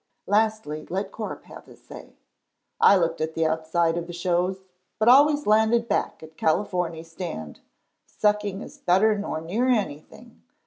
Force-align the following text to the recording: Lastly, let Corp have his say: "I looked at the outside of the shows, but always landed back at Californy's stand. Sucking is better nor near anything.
Lastly, 0.25 0.87
let 0.89 1.11
Corp 1.11 1.43
have 1.43 1.67
his 1.67 1.79
say: 1.83 2.15
"I 2.79 2.95
looked 2.97 3.21
at 3.21 3.35
the 3.35 3.45
outside 3.45 3.97
of 3.99 4.07
the 4.07 4.13
shows, 4.13 4.63
but 4.97 5.07
always 5.07 5.45
landed 5.45 5.87
back 5.87 6.23
at 6.23 6.37
Californy's 6.37 7.11
stand. 7.11 7.59
Sucking 8.07 8.61
is 8.63 8.79
better 8.79 9.15
nor 9.15 9.41
near 9.41 9.67
anything. 9.67 10.41